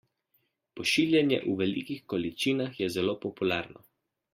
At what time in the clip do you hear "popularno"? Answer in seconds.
3.29-3.91